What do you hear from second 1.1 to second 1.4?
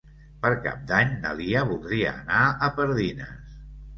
na